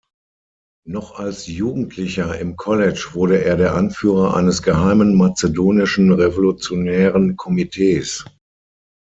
Noch 0.87 1.19
als 1.19 1.45
Jugendlicher 1.45 2.39
im 2.39 2.55
College 2.55 3.09
wurde 3.13 3.43
er 3.45 3.55
der 3.55 3.75
Anführer 3.75 4.35
eines 4.35 4.63
Geheimen 4.63 5.15
Mazedonischen 5.15 6.11
Revolutionären 6.11 7.35
Komitees. 7.35 8.25